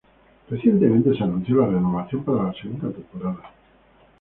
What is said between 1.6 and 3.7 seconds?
renovación para la segunda temporada.